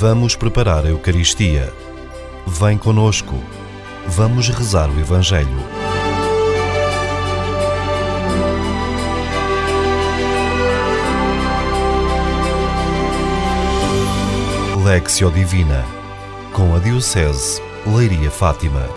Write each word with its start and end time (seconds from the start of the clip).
Vamos 0.00 0.34
preparar 0.34 0.86
a 0.86 0.88
Eucaristia. 0.88 1.70
Vem 2.46 2.78
conosco. 2.78 3.34
Vamos 4.06 4.48
rezar 4.48 4.88
o 4.88 4.98
Evangelho. 4.98 5.46
Lexio 14.82 15.30
Divina 15.30 15.84
com 16.54 16.74
a 16.74 16.78
Diocese 16.78 17.60
Leiria 17.86 18.30
Fátima. 18.30 18.88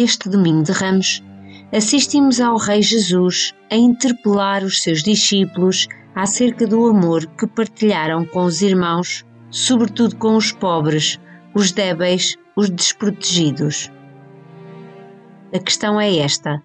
Neste 0.00 0.30
domingo 0.30 0.62
de 0.62 0.72
Ramos, 0.72 1.22
assistimos 1.70 2.40
ao 2.40 2.56
Rei 2.56 2.80
Jesus 2.80 3.52
a 3.70 3.76
interpelar 3.76 4.64
os 4.64 4.82
seus 4.82 5.02
discípulos 5.02 5.86
acerca 6.14 6.66
do 6.66 6.86
amor 6.86 7.26
que 7.36 7.46
partilharam 7.46 8.24
com 8.24 8.44
os 8.44 8.62
irmãos, 8.62 9.26
sobretudo 9.50 10.16
com 10.16 10.36
os 10.36 10.52
pobres, 10.52 11.20
os 11.54 11.70
débeis, 11.70 12.38
os 12.56 12.70
desprotegidos. 12.70 13.90
A 15.52 15.58
questão 15.58 16.00
é 16.00 16.16
esta: 16.16 16.62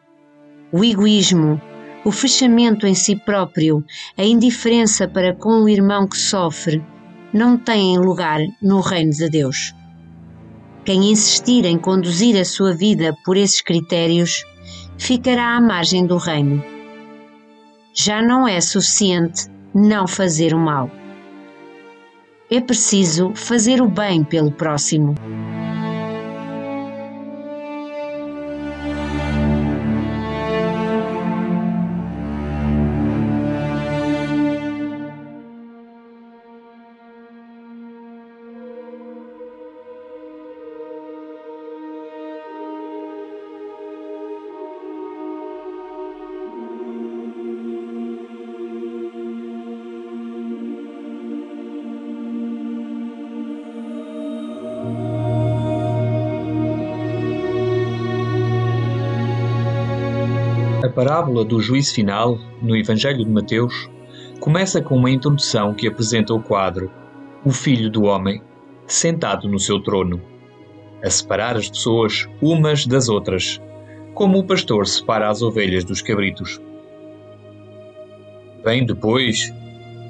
o 0.72 0.82
egoísmo, 0.82 1.60
o 2.06 2.14
fechamento 2.14 2.88
em 2.88 2.96
si 2.96 3.18
próprio, 3.18 3.84
a 4.18 4.24
indiferença 4.24 5.10
para 5.10 5.36
com 5.36 5.62
o 5.62 5.68
irmão 5.68 6.08
que 6.08 6.18
sofre, 6.18 6.82
não 7.34 7.58
têm 7.58 8.00
lugar 8.00 8.40
no 8.62 8.80
reino 8.80 9.12
de 9.12 9.30
Deus. 9.30 9.76
Quem 10.86 11.10
insistir 11.10 11.66
em 11.66 11.80
conduzir 11.80 12.40
a 12.40 12.46
sua 12.46 12.72
vida 12.72 13.18
por 13.26 13.36
esses 13.36 13.60
critérios 13.60 14.46
ficará 15.00 15.58
à 15.58 15.60
margem 15.60 16.06
do 16.06 16.18
reino. 16.18 16.64
Já 17.92 18.22
não 18.22 18.48
é 18.48 18.62
suficiente 18.62 19.48
não 19.74 20.08
fazer 20.08 20.54
o 20.54 20.60
mal. 20.60 20.92
É 22.52 22.62
preciso 22.62 23.34
fazer 23.34 23.82
o 23.82 23.90
bem 23.90 24.24
pelo 24.24 24.52
próximo. 24.52 25.16
A 60.84 60.90
parábola 60.90 61.44
do 61.44 61.60
juízo 61.60 61.96
final, 61.96 62.38
no 62.62 62.76
Evangelho 62.76 63.26
de 63.26 63.32
Mateus, 63.32 63.90
começa 64.40 64.82
com 64.82 64.96
uma 64.96 65.10
introdução 65.10 65.74
que 65.74 65.88
apresenta 65.88 66.32
o 66.32 66.42
quadro 66.42 66.92
O 67.44 67.52
Filho 67.52 67.90
do 67.90 68.04
Homem, 68.04 68.42
sentado 68.86 69.50
no 69.50 69.60
seu 69.60 69.82
trono, 69.82 70.22
a 71.04 71.10
separar 71.10 71.58
as 71.58 71.70
pessoas 71.70 72.30
umas 72.40 72.86
das 72.86 73.10
outras, 73.10 73.60
como 74.14 74.38
o 74.38 74.44
pastor 74.44 74.86
separa 74.86 75.28
as 75.28 75.42
ovelhas 75.42 75.84
dos 75.84 76.04
cabritos. 76.04 76.62
Vem 78.64 78.86
depois 78.86 79.52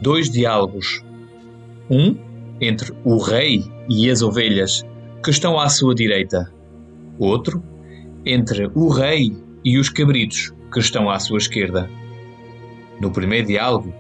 dois 0.02 0.30
diálogos. 0.30 1.04
Um 1.90 2.18
entre 2.62 2.94
o 3.04 3.18
rei 3.18 3.64
e 3.90 4.10
as 4.10 4.22
ovelhas, 4.22 4.84
que 5.24 5.32
estão 5.32 5.60
à 5.60 5.70
sua 5.70 5.96
direita. 5.96 6.52
Outro 7.18 7.64
entre 8.26 8.70
o 8.74 8.90
rei 8.90 9.36
e 9.64 9.78
os 9.78 9.90
cabritos, 9.90 10.54
que 10.72 10.80
estão 10.80 11.10
à 11.10 11.20
sua 11.20 11.38
esquerda. 11.38 11.90
No 13.00 13.12
primeiro 13.12 13.48
diálogo, 13.48 13.94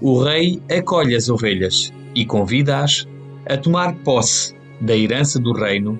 o 0.00 0.22
rei 0.22 0.60
acolhe 0.70 1.14
as 1.14 1.28
ovelhas 1.28 1.92
e 2.14 2.24
convida-as 2.24 3.06
a 3.48 3.56
tomar 3.56 3.94
posse 3.96 4.54
da 4.80 4.96
herança 4.96 5.38
do 5.38 5.52
reino. 5.52 5.98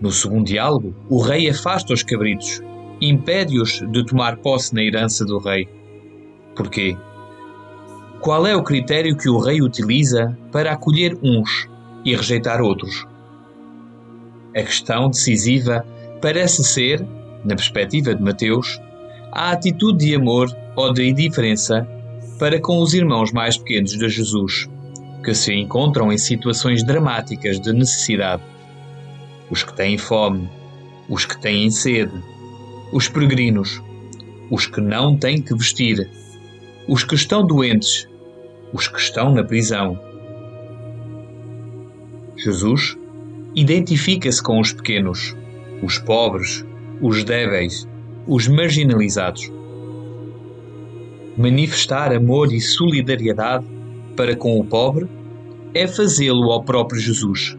No 0.00 0.10
segundo 0.10 0.46
diálogo, 0.46 0.94
o 1.08 1.20
rei 1.20 1.48
afasta 1.48 1.92
os 1.92 2.02
cabritos, 2.02 2.62
impede-os 3.00 3.80
de 3.90 4.04
tomar 4.04 4.36
posse 4.38 4.74
na 4.74 4.82
herança 4.82 5.24
do 5.24 5.38
rei. 5.38 5.68
Porquê? 6.56 6.96
Qual 8.20 8.46
é 8.46 8.54
o 8.54 8.62
critério 8.62 9.16
que 9.16 9.30
o 9.30 9.38
rei 9.38 9.62
utiliza 9.62 10.36
para 10.52 10.72
acolher 10.72 11.16
uns 11.22 11.66
e 12.04 12.14
rejeitar 12.14 12.60
outros? 12.60 13.06
A 14.54 14.62
questão 14.62 15.08
decisiva 15.08 15.86
parece 16.20 16.62
ser 16.62 17.00
na 17.46 17.56
perspectiva 17.56 18.14
de 18.14 18.22
Mateus, 18.22 18.78
a 19.32 19.52
atitude 19.52 20.04
de 20.04 20.14
amor 20.14 20.54
ou 20.76 20.92
de 20.92 21.08
indiferença 21.08 21.88
para 22.38 22.60
com 22.60 22.80
os 22.80 22.92
irmãos 22.92 23.32
mais 23.32 23.56
pequenos 23.56 23.92
de 23.92 24.06
Jesus, 24.06 24.68
que 25.24 25.34
se 25.34 25.54
encontram 25.54 26.12
em 26.12 26.18
situações 26.18 26.84
dramáticas 26.84 27.58
de 27.58 27.72
necessidade. 27.72 28.42
Os 29.50 29.62
que 29.62 29.74
têm 29.74 29.96
fome, 29.96 30.46
os 31.08 31.24
que 31.24 31.40
têm 31.40 31.70
sede, 31.70 32.12
os 32.92 33.08
peregrinos, 33.08 33.82
os 34.50 34.66
que 34.66 34.82
não 34.82 35.16
têm 35.16 35.40
que 35.40 35.54
vestir, 35.54 36.06
os 36.86 37.02
que 37.02 37.14
estão 37.14 37.46
doentes, 37.46 38.09
os 38.72 38.88
que 38.88 38.98
estão 38.98 39.32
na 39.32 39.44
prisão. 39.44 39.98
Jesus 42.36 42.96
identifica-se 43.54 44.42
com 44.42 44.60
os 44.60 44.72
pequenos, 44.72 45.36
os 45.82 45.98
pobres, 45.98 46.64
os 47.00 47.24
débeis, 47.24 47.86
os 48.26 48.48
marginalizados. 48.48 49.50
Manifestar 51.36 52.14
amor 52.14 52.52
e 52.52 52.60
solidariedade 52.60 53.64
para 54.16 54.36
com 54.36 54.58
o 54.58 54.64
pobre 54.64 55.06
é 55.74 55.86
fazê-lo 55.86 56.50
ao 56.50 56.62
próprio 56.62 57.00
Jesus. 57.00 57.56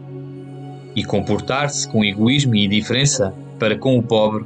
E 0.94 1.04
comportar-se 1.04 1.90
com 1.90 2.04
egoísmo 2.04 2.54
e 2.54 2.64
indiferença 2.64 3.34
para 3.58 3.76
com 3.76 3.98
o 3.98 4.02
pobre 4.02 4.44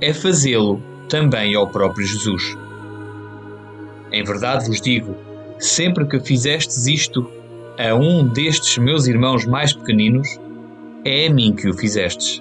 é 0.00 0.12
fazê-lo 0.12 0.82
também 1.08 1.54
ao 1.54 1.68
próprio 1.68 2.06
Jesus. 2.06 2.56
Em 4.12 4.24
verdade 4.24 4.66
vos 4.66 4.80
digo: 4.80 5.14
sempre 5.58 6.06
que 6.06 6.20
fizestes 6.20 6.86
isto 6.86 7.30
a 7.78 7.94
um 7.94 8.26
destes 8.26 8.78
meus 8.78 9.06
irmãos 9.06 9.44
mais 9.44 9.72
pequeninos, 9.72 10.38
é 11.04 11.26
a 11.26 11.30
mim 11.32 11.54
que 11.54 11.68
o 11.68 11.74
fizestes. 11.74 12.40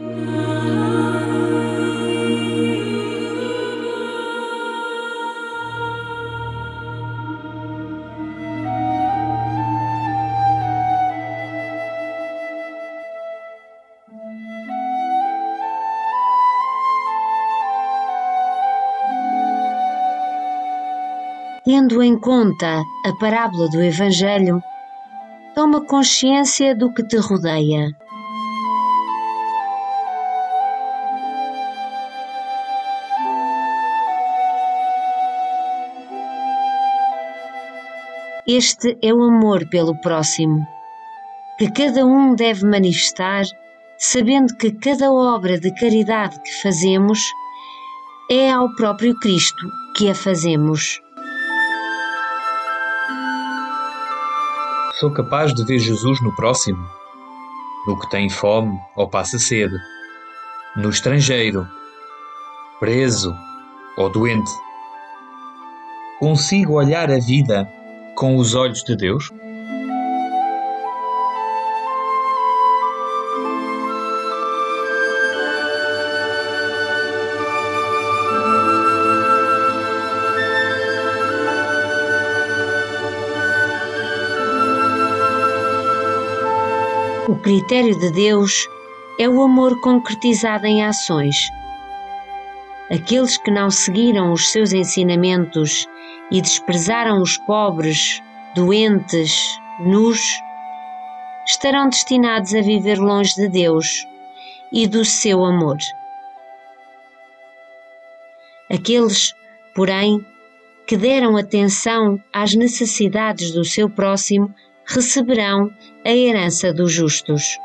Tendo 21.66 22.04
em 22.04 22.16
conta 22.16 22.84
a 23.04 23.14
parábola 23.20 23.68
do 23.68 23.82
Evangelho, 23.82 24.62
toma 25.56 25.84
consciência 25.84 26.76
do 26.76 26.94
que 26.94 27.02
te 27.02 27.18
rodeia. 27.18 27.88
Este 38.46 38.96
é 39.02 39.12
o 39.12 39.24
amor 39.24 39.68
pelo 39.70 40.00
próximo, 40.02 40.64
que 41.58 41.72
cada 41.72 42.06
um 42.06 42.36
deve 42.36 42.64
manifestar, 42.64 43.44
sabendo 43.98 44.56
que 44.56 44.72
cada 44.72 45.12
obra 45.12 45.60
de 45.60 45.74
caridade 45.74 46.40
que 46.44 46.62
fazemos 46.62 47.20
é 48.30 48.52
ao 48.52 48.72
próprio 48.76 49.16
Cristo 49.20 49.68
que 49.98 50.12
a 50.12 50.14
fazemos. 50.14 51.04
Sou 55.00 55.12
capaz 55.12 55.54
de 55.54 55.66
ver 55.66 55.78
Jesus 55.78 56.22
no 56.22 56.34
próximo, 56.38 56.82
no 57.86 58.00
que 58.00 58.10
tem 58.10 58.30
fome 58.30 58.80
ou 58.96 59.10
passa 59.10 59.38
sede, 59.38 59.76
no 60.78 60.90
estrangeiro, 60.90 61.68
preso 62.80 63.36
ou 63.98 64.10
doente. 64.10 64.50
Consigo 66.18 66.76
olhar 66.76 67.12
a 67.12 67.20
vida 67.20 67.70
com 68.16 68.38
os 68.38 68.56
olhos 68.56 68.84
de 68.84 68.96
Deus? 68.96 69.30
Critério 87.46 87.96
de 88.00 88.10
Deus 88.10 88.68
é 89.20 89.30
o 89.30 89.40
amor 89.40 89.80
concretizado 89.80 90.66
em 90.66 90.84
ações. 90.84 91.48
Aqueles 92.92 93.38
que 93.38 93.52
não 93.52 93.70
seguiram 93.70 94.34
os 94.34 94.52
seus 94.52 94.74
ensinamentos 94.74 95.88
e 96.32 96.42
desprezaram 96.42 97.22
os 97.22 97.38
pobres, 97.38 98.20
doentes, 98.56 99.60
nus, 99.82 100.20
estarão 101.46 101.88
destinados 101.88 102.56
a 102.56 102.62
viver 102.62 102.98
longe 102.98 103.36
de 103.36 103.48
Deus 103.48 104.08
e 104.72 104.88
do 104.88 105.06
seu 105.06 105.46
amor. 105.46 105.78
Aqueles, 108.72 109.36
porém, 109.76 110.26
que 110.88 110.98
deram 110.98 111.38
atenção 111.38 112.20
às 112.34 112.56
necessidades 112.56 113.52
do 113.52 113.64
seu 113.64 113.88
próximo 113.88 114.52
receberão 114.88 115.70
a 116.06 116.12
herança 116.12 116.74
dos 116.74 116.92
justos. 116.92 117.58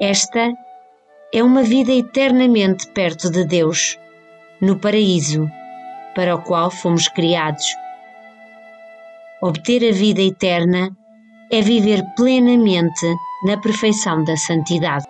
Esta 0.00 0.52
é 1.32 1.42
uma 1.42 1.62
vida 1.62 1.92
eternamente 1.92 2.86
perto 2.88 3.30
de 3.30 3.44
Deus, 3.44 3.98
no 4.60 4.78
paraíso, 4.78 5.48
para 6.14 6.34
o 6.34 6.42
qual 6.42 6.70
fomos 6.70 7.08
criados. 7.08 7.66
Obter 9.42 9.88
a 9.88 9.92
vida 9.92 10.20
eterna 10.20 10.90
é 11.50 11.60
viver 11.60 12.02
plenamente 12.16 13.06
na 13.44 13.56
perfeição 13.56 14.24
da 14.24 14.36
santidade. 14.36 15.04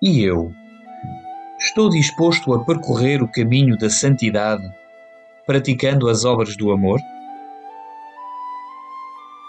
E 0.00 0.22
eu? 0.22 0.52
Estou 1.58 1.90
disposto 1.90 2.54
a 2.54 2.64
percorrer 2.64 3.20
o 3.20 3.26
caminho 3.26 3.76
da 3.76 3.90
santidade, 3.90 4.62
praticando 5.44 6.08
as 6.08 6.24
obras 6.24 6.56
do 6.56 6.70
amor? 6.70 7.00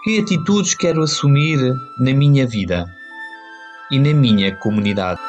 Que 0.02 0.18
atitudes 0.18 0.74
quero 0.74 1.02
assumir 1.02 1.56
na 2.00 2.12
minha 2.12 2.48
vida 2.48 2.84
e 3.92 3.98
na 4.00 4.12
minha 4.12 4.56
comunidade? 4.56 5.20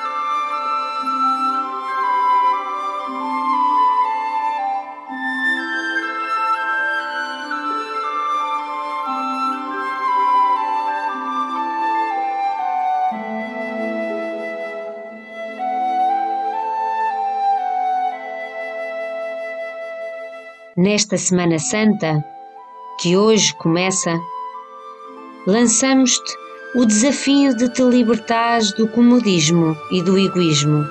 Nesta 20.81 21.15
Semana 21.15 21.59
Santa, 21.59 22.25
que 22.99 23.15
hoje 23.15 23.53
começa, 23.53 24.19
lançamos-te 25.45 26.33
o 26.73 26.87
desafio 26.87 27.55
de 27.55 27.69
te 27.69 27.83
libertares 27.83 28.73
do 28.73 28.87
comodismo 28.87 29.77
e 29.91 30.01
do 30.01 30.17
egoísmo 30.17 30.83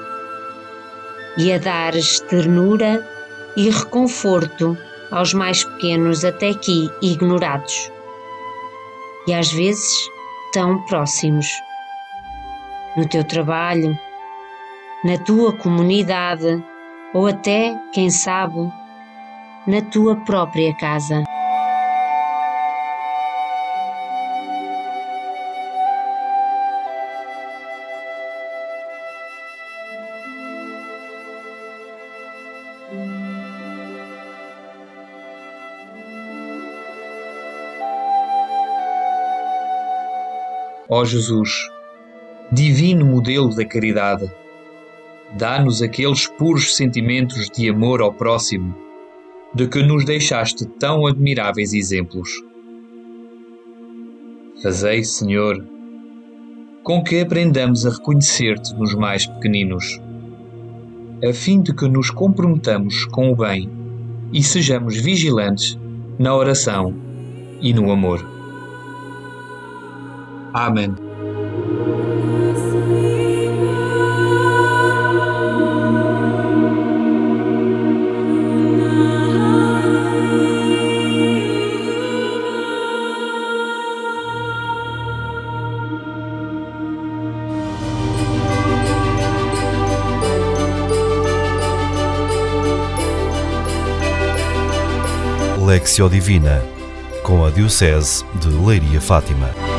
e 1.36 1.52
a 1.52 1.58
dares 1.58 2.20
ternura 2.20 3.04
e 3.56 3.68
reconforto 3.68 4.78
aos 5.10 5.34
mais 5.34 5.64
pequenos 5.64 6.24
até 6.24 6.50
aqui 6.50 6.88
ignorados 7.02 7.90
e 9.26 9.34
às 9.34 9.50
vezes 9.50 10.08
tão 10.52 10.80
próximos. 10.82 11.48
No 12.96 13.08
teu 13.08 13.24
trabalho, 13.24 13.98
na 15.02 15.18
tua 15.18 15.52
comunidade 15.52 16.62
ou 17.12 17.26
até, 17.26 17.76
quem 17.92 18.08
sabe, 18.08 18.70
na 19.66 19.82
tua 19.82 20.16
própria 20.16 20.74
casa. 20.74 21.22
Ó 40.88 41.04
Jesus, 41.04 41.68
divino 42.50 43.06
modelo 43.06 43.54
da 43.54 43.64
caridade, 43.64 44.28
dá-nos 45.32 45.82
aqueles 45.82 46.26
puros 46.26 46.74
sentimentos 46.74 47.48
de 47.48 47.68
amor 47.68 48.00
ao 48.00 48.12
próximo 48.12 48.89
de 49.54 49.66
que 49.66 49.82
nos 49.82 50.04
deixaste 50.04 50.66
tão 50.78 51.06
admiráveis 51.06 51.72
exemplos. 51.72 52.30
Fazei, 54.62 55.02
Senhor, 55.02 55.64
com 56.82 57.02
que 57.02 57.20
aprendamos 57.20 57.86
a 57.86 57.90
reconhecer-te 57.90 58.74
nos 58.74 58.94
mais 58.94 59.26
pequeninos, 59.26 60.00
a 61.28 61.32
fim 61.32 61.60
de 61.60 61.74
que 61.74 61.88
nos 61.88 62.10
comprometamos 62.10 63.04
com 63.06 63.30
o 63.30 63.36
bem 63.36 63.68
e 64.32 64.42
sejamos 64.42 64.96
vigilantes 64.96 65.78
na 66.18 66.34
oração 66.34 66.94
e 67.60 67.72
no 67.72 67.90
amor. 67.90 68.24
Amém. 70.52 71.09
Lexio 95.70 96.08
Divina, 96.08 96.60
com 97.22 97.44
a 97.44 97.50
Diocese 97.50 98.24
de 98.40 98.48
Leiria 98.48 99.00
Fátima. 99.00 99.69